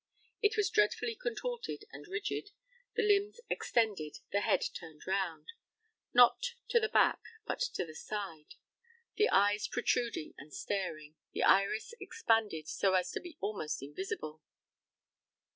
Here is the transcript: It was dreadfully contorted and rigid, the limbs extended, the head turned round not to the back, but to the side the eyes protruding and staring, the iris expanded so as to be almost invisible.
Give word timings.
It 0.41 0.57
was 0.57 0.71
dreadfully 0.71 1.13
contorted 1.13 1.85
and 1.91 2.07
rigid, 2.07 2.49
the 2.95 3.03
limbs 3.03 3.39
extended, 3.51 4.17
the 4.31 4.41
head 4.41 4.63
turned 4.73 5.05
round 5.05 5.49
not 6.11 6.55
to 6.69 6.79
the 6.79 6.89
back, 6.89 7.19
but 7.45 7.59
to 7.59 7.85
the 7.85 7.93
side 7.93 8.55
the 9.17 9.29
eyes 9.29 9.67
protruding 9.67 10.33
and 10.39 10.51
staring, 10.51 11.17
the 11.33 11.43
iris 11.43 11.93
expanded 11.99 12.67
so 12.67 12.95
as 12.95 13.11
to 13.11 13.19
be 13.19 13.37
almost 13.41 13.83
invisible. 13.83 14.41